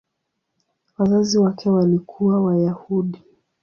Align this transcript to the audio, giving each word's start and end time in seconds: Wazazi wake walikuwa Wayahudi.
Wazazi 0.97 1.37
wake 1.37 1.69
walikuwa 1.69 2.41
Wayahudi. 2.43 3.23